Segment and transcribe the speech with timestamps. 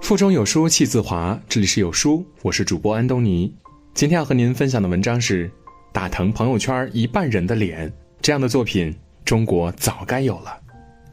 [0.00, 3.52] 腹中有书气自华，这里是有书，我是主播安东尼。
[3.92, 5.48] 今天要和您分享的文章是
[5.92, 7.88] 《打疼朋友圈一半人的脸》，
[8.20, 10.56] 这样的作品中国早该有了。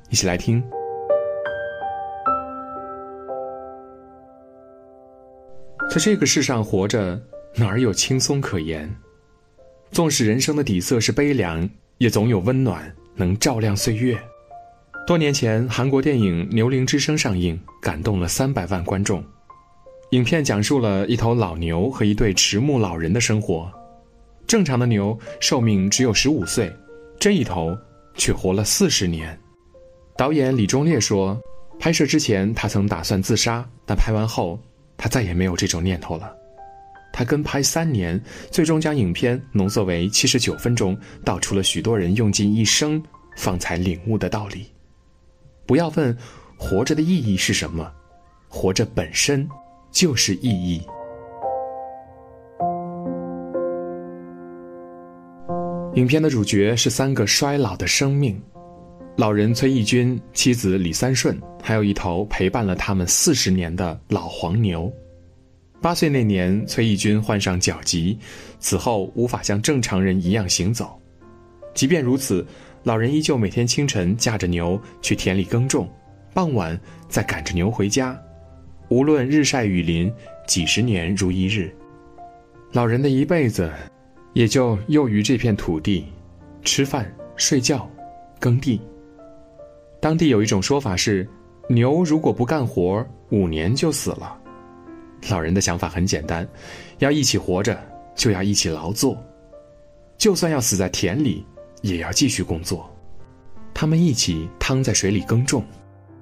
[0.09, 0.63] 一起来听。
[5.89, 7.19] 在这个世上活着，
[7.55, 8.93] 哪儿有轻松可言？
[9.91, 14.19] 纵使人生的底色是悲凉，也总有温暖能照亮岁月。
[15.05, 19.21] 多年前，韩国电影《牛铃之声》上映，感动了三百万观众。
[20.11, 23.69] 影片讲述了一头老牛和一对迟暮老人的生活。
[24.47, 26.73] 正常的牛寿命只有十五岁，
[27.19, 27.77] 这一头
[28.15, 29.37] 却活了四十年。
[30.15, 31.37] 导演李忠烈说
[31.77, 34.57] ：“拍摄之前，他曾打算自杀，但拍完后，
[34.95, 36.33] 他再也没有这种念头了。
[37.11, 38.17] 他跟拍三年，
[38.49, 43.03] 最终将影片浓缩为七十九分钟，道出了许多人用尽一生
[43.35, 44.67] 方才领悟的道理。”
[45.65, 46.15] 不要问
[46.57, 47.91] 活着的意义是什么，
[48.47, 49.47] 活着本身
[49.91, 50.81] 就是意义。
[55.95, 58.41] 影片的主角是三个衰老的生命：
[59.15, 64.91] 老人崔义军、妻子李三顺，还有一头陪伴了他们四十年的老黄牛。
[65.81, 68.17] 八岁那年，崔义军患上脚疾，
[68.59, 70.99] 此后无法像正常人一样行走。
[71.73, 72.45] 即便如此。
[72.83, 75.89] 老人依旧每天清晨驾着牛去田里耕种，
[76.33, 78.21] 傍晚再赶着牛回家，
[78.89, 80.13] 无论日晒雨淋，
[80.45, 81.73] 几十年如一日。
[82.73, 83.71] 老人的一辈子，
[84.33, 86.05] 也就囿于这片土地，
[86.61, 87.89] 吃饭、睡觉、
[88.37, 88.81] 耕地。
[90.01, 91.25] 当地有一种说法是，
[91.69, 94.37] 牛如果不干活，五年就死了。
[95.29, 96.45] 老人的想法很简单，
[96.99, 97.81] 要一起活着，
[98.13, 99.17] 就要一起劳作，
[100.17, 101.45] 就算要死在田里。
[101.83, 102.89] 也要继续工作，
[103.73, 105.63] 他们一起趟在水里耕种，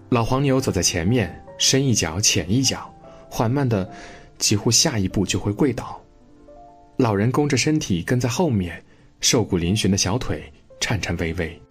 [0.09, 2.91] 老黄牛走在前面，深一脚浅一脚，
[3.29, 3.87] 缓慢的，
[4.39, 6.01] 几乎下一步就会跪倒。
[6.97, 8.83] 老人弓着身体跟在后面，
[9.19, 11.61] 瘦骨嶙峋的小腿颤颤巍巍。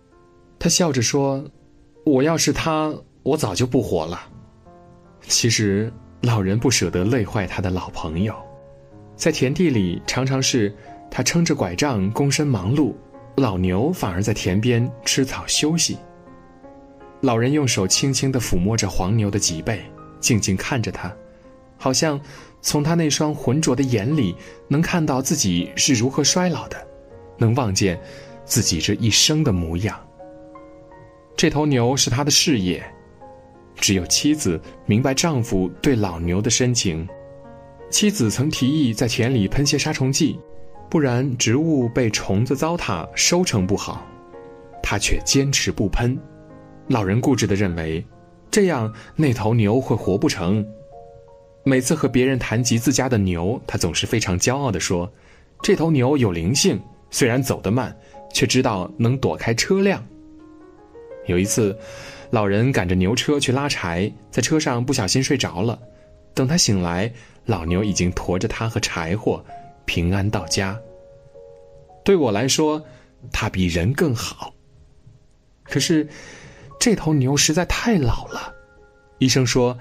[0.57, 1.45] 他笑着说
[2.07, 2.95] ：“我要是他，
[3.25, 4.21] 我早就不活了。”
[5.27, 8.35] 其实，老人不舍得累坏他的老朋友，
[9.17, 10.73] 在田地里常常是
[11.11, 12.95] 他撑着拐杖躬身忙碌。
[13.37, 15.97] 老牛反而在田边吃草休息。
[17.23, 19.83] 老人用手轻轻地抚摸着黄牛的脊背，
[20.21, 21.15] 静静看着他，
[21.77, 22.21] 好像
[22.63, 24.35] 从他那双浑浊的眼里
[24.69, 26.87] 能看到自己是如何衰老的，
[27.39, 28.01] 能望见
[28.45, 29.99] 自己这一生的模样。
[31.37, 32.83] 这头牛是他的事业，
[33.77, 37.09] 只有妻子明白丈夫对老牛的深情。
[37.91, 40.39] 妻子曾提议在田里喷些杀虫剂。
[40.91, 44.05] 不然，植物被虫子糟蹋，收成不好。
[44.83, 46.19] 他却坚持不喷。
[46.89, 48.05] 老人固执地认为，
[48.51, 50.67] 这样那头牛会活不成。
[51.63, 55.09] 每次和别人谈及自家的牛，他总是非常骄傲地说
[55.63, 57.97] ：“这头牛有灵性，虽然走得慢，
[58.33, 60.05] 却知道能躲开车辆。”
[61.27, 61.79] 有一次，
[62.31, 65.79] 老人赶着牛车去拉柴，在车上不小心睡着了。
[66.35, 67.13] 等他醒来，
[67.45, 69.45] 老牛已经驮着他和柴火。
[69.91, 70.81] 平安到家。
[72.05, 72.81] 对我来说，
[73.33, 74.55] 它比人更好。
[75.65, 76.09] 可是，
[76.79, 78.55] 这头牛实在太老了。
[79.19, 79.77] 医生说，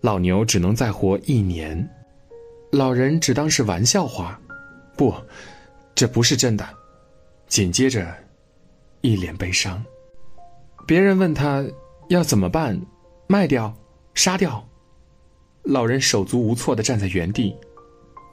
[0.00, 1.88] 老牛只能再活一年。
[2.72, 4.36] 老人只当是玩笑话，
[4.96, 5.14] 不，
[5.94, 6.68] 这不是真的。
[7.46, 8.12] 紧接着，
[9.00, 9.80] 一脸悲伤。
[10.88, 11.64] 别人问他
[12.08, 12.80] 要怎么办，
[13.28, 13.72] 卖掉，
[14.12, 14.68] 杀掉。
[15.62, 17.54] 老人手足无措的站在原地，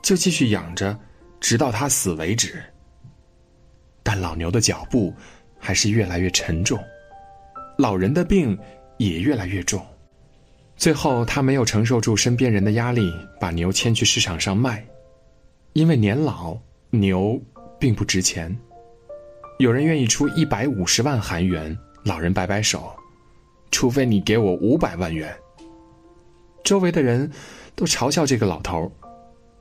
[0.02, 1.00] 就继续养着。
[1.40, 2.62] 直到他死为止。
[4.04, 5.14] 但老牛的脚步
[5.60, 6.80] 还是越来越沉重，
[7.78, 8.58] 老人的病
[8.98, 9.86] 也越来越重。
[10.76, 14.84] 最后，他没有承受住身边人的压力，把牛牵去市场上卖。
[15.74, 16.58] 因为年老，
[16.90, 17.40] 牛
[17.78, 18.58] 并不值钱。
[19.60, 22.92] 有人愿意出一百五十万韩元，老人摆摆手，
[23.72, 25.36] 除非你给我五百万元。
[26.64, 27.30] 周围的人
[27.76, 28.92] 都嘲笑这个老头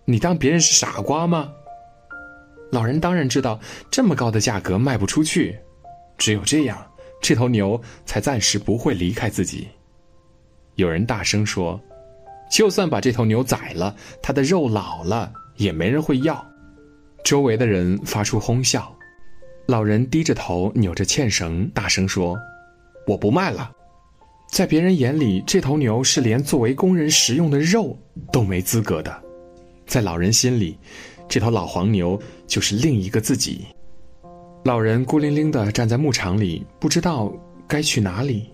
[0.05, 1.53] 你当别人是傻瓜吗？”
[2.71, 3.59] 老人当然知道
[3.91, 5.59] 这么高的价格卖不出去，
[6.17, 6.79] 只有这样，
[7.21, 9.69] 这头牛才暂时不会离开自己。
[10.75, 11.81] 有人大声说
[12.51, 16.47] ：“就算把这头牛宰了，它的肉老了也没人会要。”
[17.25, 18.95] 周围的人发出哄笑。
[19.67, 22.39] 老人低着头，扭着欠绳，大声说
[23.07, 23.71] ：“我不卖了。”
[24.51, 27.99] 在别人眼里，这头牛是连作为工人食用的肉
[28.33, 29.23] 都没资格的，
[29.87, 30.79] 在老人心里。
[31.29, 33.67] 这头老黄牛就是另一个自己。
[34.65, 37.33] 老人孤零零地站在牧场里，不知道
[37.67, 38.51] 该去哪里。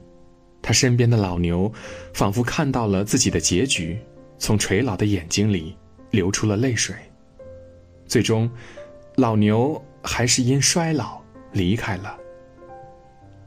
[0.61, 1.71] 他身边的老牛
[2.12, 3.99] 仿佛看到了自己的结局，
[4.38, 5.76] 从垂老的眼睛里
[6.11, 6.97] 流出了泪水。
[8.06, 8.50] 最终，
[9.17, 11.20] 老牛还是因衰老
[11.53, 12.17] 离开了。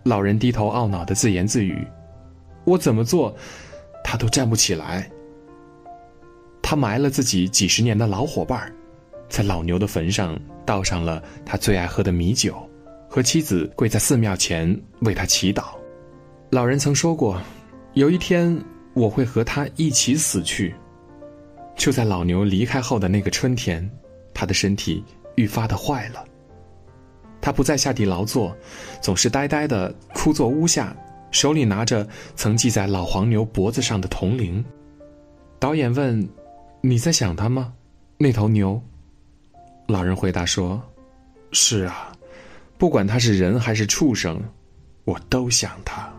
[0.03, 1.85] 老人低头懊恼的自言自语
[2.65, 3.35] ：“我怎么做，
[4.03, 5.09] 他都站不起来。”
[6.61, 8.73] 他埋了自己几十年的老伙伴儿，
[9.29, 12.55] 在老牛的坟上倒上了他最爱喝的米酒，
[13.09, 15.65] 和妻子跪在寺庙前为他祈祷。
[16.49, 17.41] 老人曾说过
[17.93, 18.57] ：“有一天
[18.93, 20.73] 我会和他一起死去。”
[21.75, 23.87] 就在老牛离开后的那个春天，
[24.33, 25.03] 他的身体
[25.35, 26.23] 愈发的坏了。
[27.39, 28.55] 他不再下地劳作，
[29.01, 30.95] 总是呆呆的枯坐屋下，
[31.31, 34.63] 手里拿着曾系在老黄牛脖子上的铜铃。
[35.59, 36.27] 导演问
[36.81, 37.73] ：“你在想他吗？
[38.17, 38.81] 那头牛？”
[39.87, 40.81] 老人回答说
[41.53, 42.11] ：“是啊，
[42.77, 44.37] 不管他是人还是畜生，
[45.05, 46.11] 我都想他。”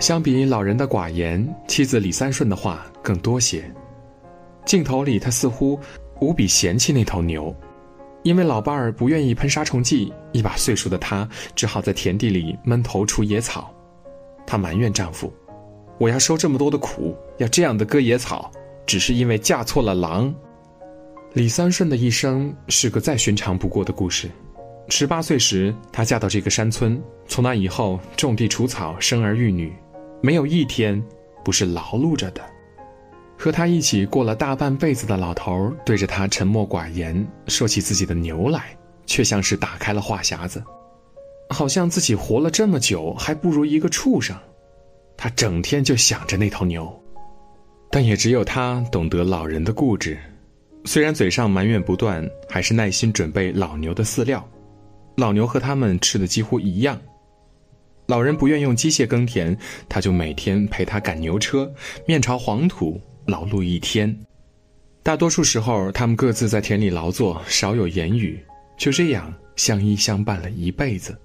[0.00, 3.70] 相比老人的寡言，妻子李三顺的话更多些。
[4.64, 5.78] 镜头里，他似乎
[6.20, 7.54] 无比嫌弃那头牛，
[8.22, 13.70] 因为老伴儿不愿意喷杀虫剂，一把岁数的她只好在田地里闷头除野草。
[14.46, 15.30] 她埋怨丈夫
[16.00, 18.50] ：“我要受这么多的苦，要这样的割野草，
[18.88, 20.34] 只是因为嫁错了郎。”
[21.34, 24.28] 李三顺的一生是个再寻常不过的故事。
[24.88, 29.72] 十八岁时，她嫁到这个山村，从那以后种地除草，生儿育女。
[30.20, 31.00] 没有一天
[31.44, 32.42] 不是劳碌着的。
[33.38, 38.76] 和他一起过了大半辈子的老头对着他沉默寡言，说起自己的牛来，
[39.06, 40.60] 却像是打开了话匣子，
[41.50, 44.36] 好像自己活了这么久还不如一个畜生。
[45.16, 47.00] 他整天就想着那头牛，
[47.90, 50.18] 但也只有他懂得老人的固执。
[50.84, 54.46] 虽然嘴上埋怨不断，还是耐心准备老牛的饲料。
[55.16, 57.00] 老牛和他们吃的几乎一样。
[58.06, 59.56] 老人不愿用机械耕田，
[59.88, 61.70] 他就每天陪他赶牛车，
[62.06, 64.16] 面朝黄土劳碌一天。
[65.02, 68.38] 大多数时候，他们各自在田里劳作，少有言语，
[68.78, 71.18] 就这样相依相伴了一辈子。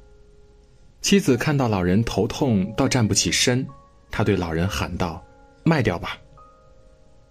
[1.02, 3.66] 妻子看到老人头痛到站不起身，
[4.10, 5.24] 他对老人喊道
[5.64, 6.18] ：“卖掉吧。”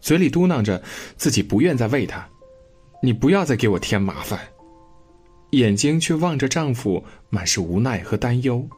[0.02, 0.82] 嘴里嘟囔着
[1.16, 2.28] 自己不愿再喂他，
[3.02, 4.38] 你不要再给我添麻烦。
[5.52, 8.68] 眼睛却望着丈夫，满是无奈和担忧。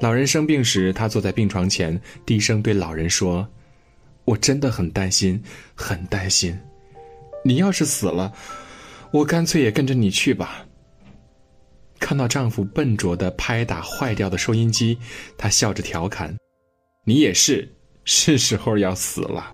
[0.00, 3.48] 老人生病时，他坐在病床前，低声对老人说
[4.26, 5.42] ：“我真的很担心，
[5.74, 6.56] 很担心。
[7.44, 8.32] 你要是死了，
[9.10, 10.66] 我干脆也跟着你去吧。”
[11.98, 14.98] 看到丈夫笨拙的拍打坏掉的收音机，
[15.38, 16.36] 她笑着调侃
[17.04, 17.74] ：“你也是，
[18.04, 19.52] 是时候要死了。”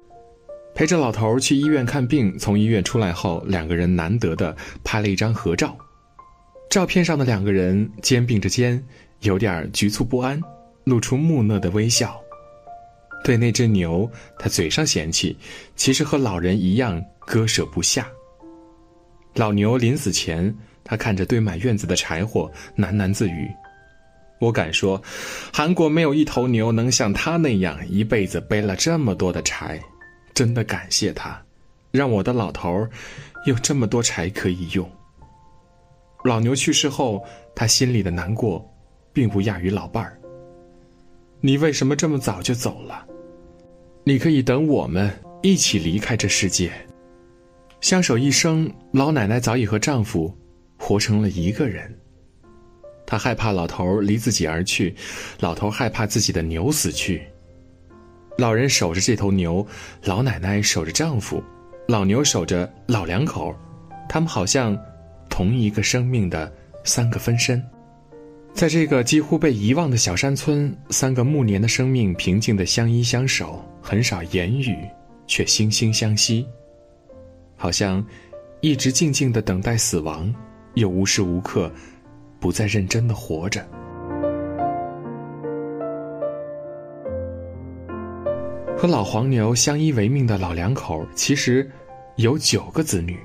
[0.75, 5.77] 陪着老头去医院看病，从医院出来后，两个人难得的拍了一张合照。
[6.71, 8.83] 照片上的两个人肩并着肩。
[9.23, 10.43] 有点局促不安，
[10.83, 12.21] 露出木讷的微笑。
[13.23, 15.39] 对那只牛，他嘴上嫌弃，
[15.77, 18.05] 其实和老人一样割舍不下。
[19.37, 20.53] 老牛临死前，
[20.83, 23.49] 他看着堆满院子的柴火，喃喃自语
[24.43, 25.01] ：“我敢说，
[25.55, 29.81] 韩国没有一头牛能像他那样一辈子背了这么多的柴。
[30.35, 31.43] 真的感谢他，
[31.91, 32.91] 让我的老头儿
[33.47, 34.91] 有这么多柴可以用。”
[36.25, 37.25] 老牛去世后，
[37.55, 38.69] 他心里的难过。
[39.15, 40.19] 并不亚于老伴儿。
[41.43, 43.07] 你为什么这么早就走了？
[44.05, 45.13] 你可以等我们
[45.43, 46.73] 一起离开这世界，
[47.83, 48.73] 相守一生。
[48.93, 50.35] 老奶奶早已和丈夫
[50.79, 51.95] 活成了一个人。
[53.07, 54.95] 她害怕老头离自己而去，
[55.41, 57.27] 老头害怕自己的牛死去。
[58.39, 59.67] 老人守着这头牛，
[60.05, 61.43] 老奶奶守着丈夫，
[61.87, 63.55] 老牛守着老两口，
[64.09, 64.77] 他们好像
[65.29, 66.51] 同一个生命的
[66.85, 67.63] 三个分身。
[68.55, 74.77] 在这个几乎被遗忘的小山村，三个暮年的生命平静的相依相守，很少言语，
[75.27, 76.47] 却惺惺相惜，
[77.57, 78.05] 好像
[78.61, 80.35] 一直静静的等待死亡，
[80.75, 81.73] 又无时无刻
[82.41, 83.67] 不再认真的活着。
[88.83, 91.71] 和老黄牛相依为命的老两口，其实
[92.17, 93.17] 有九个子女。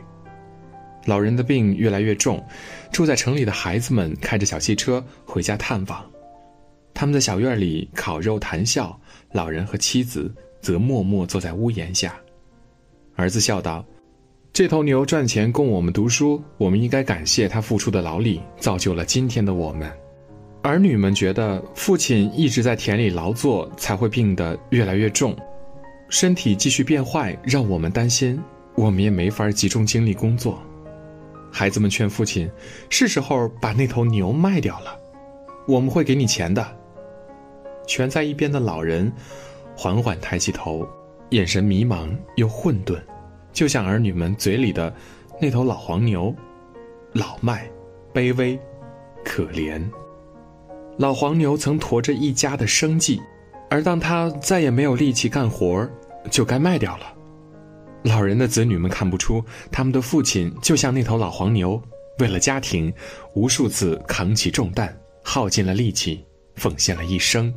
[1.05, 2.45] 老人的病越来越重，
[2.91, 6.05] 住在城里的孩子们开着小汽车回家探望。
[6.93, 8.95] 他们在小院里烤肉谈笑，
[9.31, 12.15] 老人和妻子则默默坐在屋檐下。
[13.15, 13.83] 儿子笑道
[14.53, 19.91] ：“这头牛赚钱供我们读书，我们应该感谢他付出的劳力，造就了今天的我们。”
[20.61, 25.35] 儿女们觉得父亲一直在田里劳作，才会病得越来越重，
[26.09, 28.41] 身体继续变坏，让我们担心，
[28.75, 30.61] 我们也没法集中精力工作。
[31.51, 32.49] 孩子们劝父亲
[32.89, 34.97] ：“是时候把那头牛卖掉了，
[35.67, 36.65] 我们会给你钱的。”
[37.87, 39.11] 蜷在一边的老人
[39.75, 40.87] 缓缓抬起头，
[41.29, 42.99] 眼神迷茫又混沌，
[43.51, 44.93] 就像儿女们嘴里的
[45.41, 46.33] 那头老黄牛，
[47.13, 47.69] 老迈、
[48.13, 48.59] 卑微、
[49.25, 49.81] 可怜。
[50.97, 53.21] 老黄牛曾驮着一家的生计，
[53.69, 55.88] 而当他再也没有力气干活，
[56.31, 57.13] 就该卖掉了。
[58.03, 61.81] 老人的子女们看不出，他们的父亲就像那头老黄牛，
[62.19, 62.93] 为了家庭，
[63.33, 66.24] 无数次扛起重担，耗尽了力气，
[66.55, 67.53] 奉献了一生，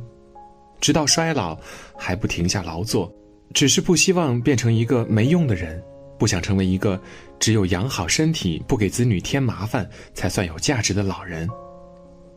[0.81, 1.57] 直到衰老，
[1.97, 3.09] 还不停下劳作，
[3.53, 5.81] 只是不希望变成一个没用的人，
[6.19, 6.99] 不想成为一个
[7.39, 11.47] 只有养好身体，不给子女添麻烦才算有价值的老人。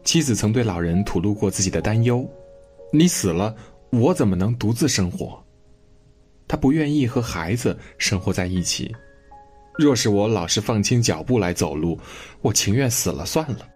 [0.04, 2.28] 妻子曾对老人吐露过自己的担忧
[2.97, 3.55] ：“你死了，
[3.91, 5.43] 我怎么能独自生活？”
[6.47, 8.95] 他不愿意和孩子生活在一起。
[9.77, 11.99] 若是我老是放轻脚步来走路，
[12.41, 13.67] 我情愿死了算了。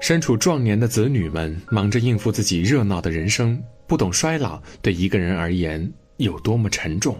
[0.00, 7.14] 身处壮年的子女们忙着应付自己热闹的人生，不懂衰老对一个人而言有多么沉重。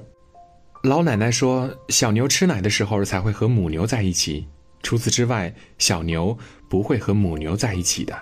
[0.82, 4.46] 老奶奶说：“小牛吃奶的时候才会和母牛在一起。”
[4.82, 6.34] 除此之外，小牛
[6.70, 8.18] 不会和母牛在一起的。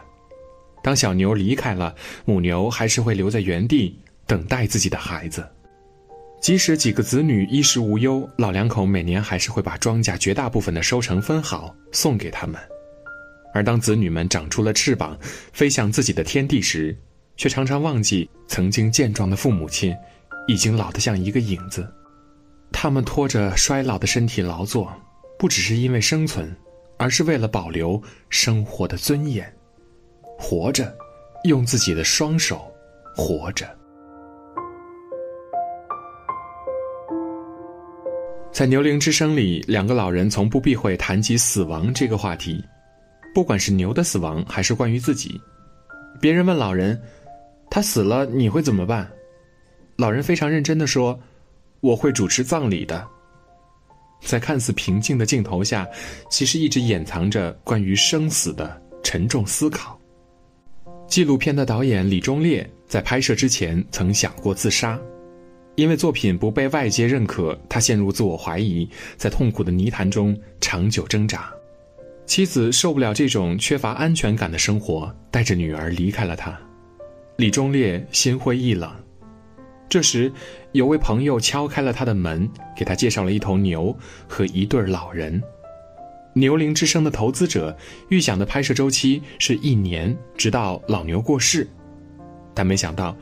[0.83, 1.95] 当小牛离开了，
[2.25, 5.47] 母牛还是会留在原地等待自己的孩子。
[6.41, 12.61] 即使几个子女衣食无忧，老两口每年还是会把庄稼绝大部分的收成分好送给他们。
[13.53, 15.19] 而当子女们长出了翅膀，
[15.53, 16.97] 飞向自己的天地时，
[17.37, 19.95] 却常常忘记曾经健壮的父母亲，
[20.47, 21.87] 已经老得像一个影子。
[22.71, 24.93] 他们拖着衰老的身体劳作。
[25.39, 26.53] 不只是因为生存，
[26.97, 29.55] 而是为了保留生活的尊严。
[30.39, 30.97] 活着，
[31.45, 32.73] 用自己的双手
[33.17, 33.69] 活着。
[38.53, 42.65] 在牛铃之声里，两个老人从不避讳谈及死亡这个话题，
[43.35, 45.41] 不管是牛的死亡，还是关于自己。
[46.21, 47.01] 别人问老人
[47.71, 49.09] ：“他死了，你会怎么办？”
[49.97, 51.19] 老人非常认真的说
[51.81, 53.07] ：“我会主持葬礼的。”
[54.23, 55.87] 在看似平静的镜头下，
[56.31, 59.98] 其实一直掩藏着关于生死的沉重思考。
[61.09, 65.01] 纪录片的导演李忠烈在拍摄之前曾想过自杀，
[65.75, 68.87] 因为作品不被外界认可，他陷入自我怀疑，
[69.17, 71.51] 在痛苦的泥潭中长久挣扎。
[72.27, 76.57] 妻子受不了这种缺乏安全感的生活，带着女儿离开了他。
[77.37, 78.95] 李忠烈心灰意冷。
[79.89, 80.31] 这时，
[80.73, 82.47] 有位朋友敲开了他的门，
[82.77, 83.97] 给他介绍了一头牛
[84.29, 85.43] 和一对老人。
[86.39, 87.77] 牛铃之声的投资者
[88.09, 91.69] 预想的拍摄周期是一年，直到老牛过世。
[92.55, 93.17] 但没想到，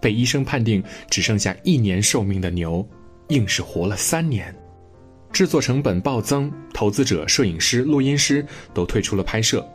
[0.00, 2.86] 被医生判定只剩下一年寿命的牛，
[3.28, 4.54] 硬是活了三年。
[5.32, 9.66] 制作成本暴增，投资者、摄影师、录音师都退出了拍摄。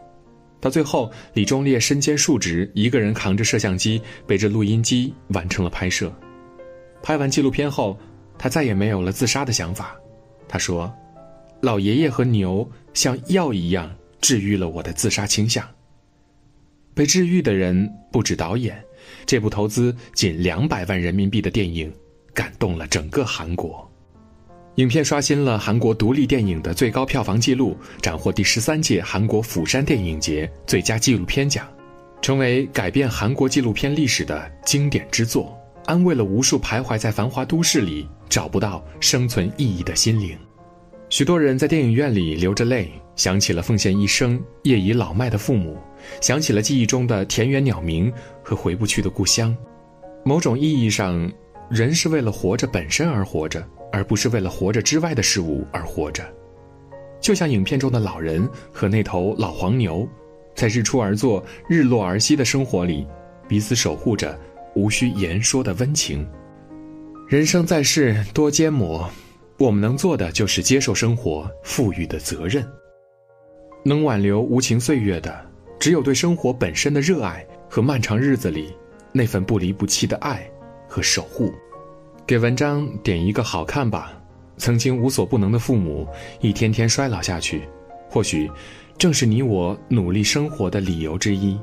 [0.59, 6.11] 到最后，李忠烈身兼数职，一个人扛着摄像机，背着录音机，完成了拍摄。
[7.03, 7.97] 拍完纪录片后，
[8.37, 9.95] 他再也没有了自杀的想法。
[10.47, 10.91] 他说
[11.61, 13.89] ：“老爷爷和牛像药一样
[14.19, 15.67] 治愈了我的自杀倾向。”
[16.93, 18.83] 被治愈的人不止导演，
[19.25, 21.91] 这部投资仅两百万人民币的电影
[22.33, 23.89] 感动了整个韩国。
[24.75, 31.67] 影片刷新了韩国独立电影的最高票房纪录，斩获第十三届韩国釜山电影节最佳纪录片奖，
[32.21, 35.57] 成为改变韩国纪录片历史的经典之作。
[35.85, 40.37] 安慰了无数徘徊在繁华都市里找不到生存意义的心灵，
[41.11, 45.77] 许多人在电影院里流着泪，想起了奉献一生业已老迈的父母，
[46.21, 49.53] 想起了记忆中的田园鸟鸣和回不去的故乡。
[50.23, 51.29] 某种意义上，
[51.69, 56.23] 人是为了活着本身而活着，而不是为了活着之外的事物而活着。
[57.19, 60.07] 就像影片中的老人和那头老黄牛，
[60.55, 63.05] 在日出而作、日落而息的生活里，
[63.49, 64.39] 彼此守护着。
[64.75, 66.25] 无需言说的温情。
[67.27, 69.11] 人生在世多煎磨，
[69.61, 72.67] 我们能做的就是接受生活赋予的责任。
[73.83, 75.39] 能挽留无情岁月的，
[75.79, 78.75] 只有对生活本身的热爱和漫长日子里
[79.11, 80.49] 那份不离不弃的爱
[80.87, 81.53] 和守护。
[82.25, 84.17] 给文章点一个好看吧。
[84.57, 86.07] 曾经无所不能的父母，
[86.39, 87.61] 一天天衰老下去，
[88.09, 88.49] 或许
[88.97, 91.55] 正是你我努力生活的理由之一。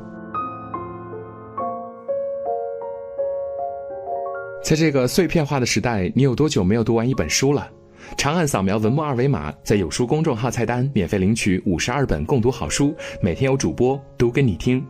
[4.63, 7.69] 在这个碎片化的时代，你有多久没有读完一本书了？
[8.17, 14.85] 长按扫描文末二维码，在有书公众号菜单免费领取五十二本共读好书，每天有主播读给你听。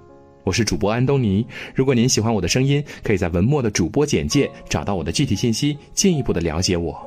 [0.45, 1.47] 我是主播安东尼。
[1.75, 6.99] 如果您喜欢我的声音，可以在文末的主播简介找到我的具体信息，进一步的了解我。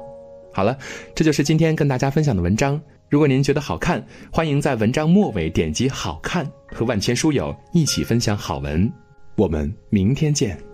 [0.53, 0.77] 好了，
[1.15, 2.79] 这就是今天跟大家分享的文章。
[3.09, 8.91] 如果您觉得好看，欢迎在文章末尾点击“好看”，和万千书友一起分享好文。
[9.35, 10.70] 我们明天见。